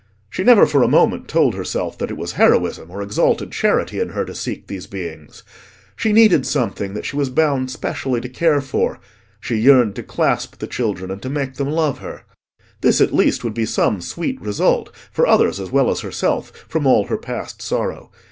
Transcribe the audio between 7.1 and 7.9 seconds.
was bound